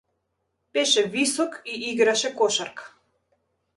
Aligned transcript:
Беше 0.77 1.03
висок 1.15 1.59
и 1.65 1.91
играше 1.91 2.35
кошарка. 2.41 2.93